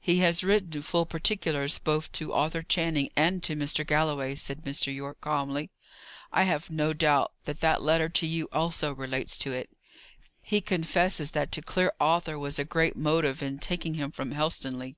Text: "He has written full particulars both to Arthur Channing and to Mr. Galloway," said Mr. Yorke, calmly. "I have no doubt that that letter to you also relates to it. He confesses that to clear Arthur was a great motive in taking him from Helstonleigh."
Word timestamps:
"He 0.00 0.20
has 0.20 0.42
written 0.42 0.80
full 0.80 1.04
particulars 1.04 1.78
both 1.78 2.10
to 2.12 2.32
Arthur 2.32 2.62
Channing 2.62 3.10
and 3.14 3.42
to 3.42 3.54
Mr. 3.54 3.86
Galloway," 3.86 4.34
said 4.34 4.62
Mr. 4.62 4.96
Yorke, 4.96 5.20
calmly. 5.20 5.68
"I 6.32 6.44
have 6.44 6.70
no 6.70 6.94
doubt 6.94 7.34
that 7.44 7.60
that 7.60 7.82
letter 7.82 8.08
to 8.08 8.26
you 8.26 8.48
also 8.50 8.94
relates 8.94 9.36
to 9.36 9.52
it. 9.52 9.68
He 10.40 10.62
confesses 10.62 11.32
that 11.32 11.52
to 11.52 11.60
clear 11.60 11.92
Arthur 12.00 12.38
was 12.38 12.58
a 12.58 12.64
great 12.64 12.96
motive 12.96 13.42
in 13.42 13.58
taking 13.58 13.92
him 13.92 14.10
from 14.10 14.32
Helstonleigh." 14.32 14.94